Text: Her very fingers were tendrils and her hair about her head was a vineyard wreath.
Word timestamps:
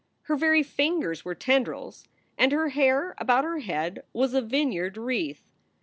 Her 0.23 0.35
very 0.35 0.63
fingers 0.63 1.23
were 1.23 1.35
tendrils 1.35 2.07
and 2.35 2.51
her 2.51 2.69
hair 2.69 3.13
about 3.19 3.43
her 3.43 3.59
head 3.59 4.03
was 4.13 4.33
a 4.33 4.41
vineyard 4.41 4.97
wreath. 4.97 5.45